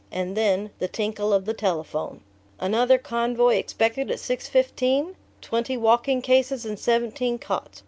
[0.11, 0.71] And then...
[0.79, 2.21] the tinkle of the telephone....
[2.59, 5.13] "Another convoy expected at 6.15?
[5.41, 7.79] Twenty walking cases and seventeen cots.